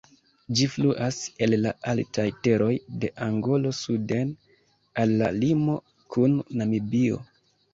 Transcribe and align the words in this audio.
Ĝi 0.59 0.67
fluas 0.75 1.17
el 1.47 1.53
la 1.65 1.73
altaj 1.91 2.25
teroj 2.47 2.71
de 3.03 3.11
Angolo 3.27 3.75
suden 3.81 4.33
al 5.05 5.15
la 5.21 5.31
limo 5.45 5.77
kun 6.17 6.41
Namibio. 6.63 7.25